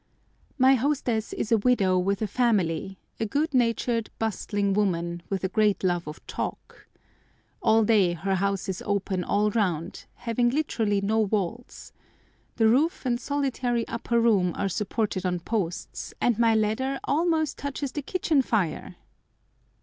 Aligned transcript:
My 0.57 0.73
hostess 0.73 1.31
is 1.31 1.51
a 1.51 1.59
widow 1.59 1.95
with 1.95 2.23
a 2.23 2.27
family, 2.27 2.97
a 3.19 3.25
good 3.27 3.53
natured, 3.53 4.09
bustling 4.17 4.73
woman, 4.73 5.21
with 5.29 5.43
a 5.43 5.47
great 5.47 5.83
love 5.83 6.07
of 6.07 6.25
talk. 6.25 6.87
All 7.61 7.83
day 7.83 8.13
her 8.13 8.33
house 8.33 8.67
is 8.67 8.81
open 8.87 9.23
all 9.23 9.51
round, 9.51 10.07
having 10.15 10.49
literally 10.49 11.01
no 11.01 11.19
walls. 11.19 11.93
The 12.55 12.67
roof 12.67 13.05
and 13.05 13.21
solitary 13.21 13.87
upper 13.87 14.19
room 14.19 14.53
are 14.55 14.69
supported 14.69 15.23
on 15.23 15.39
posts, 15.41 16.15
and 16.19 16.39
my 16.39 16.55
ladder 16.55 16.99
almost 17.03 17.59
touches 17.59 17.91
the 17.91 18.01
kitchen 18.01 18.41
fire. 18.41 18.95